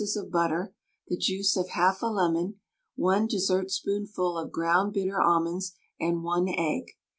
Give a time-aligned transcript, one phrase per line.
[0.17, 0.73] of butter,
[1.09, 2.55] the juice of 1/2 a lemon,
[2.95, 6.87] 1 dessertspoonful of ground bitter almonds, and 1 egg.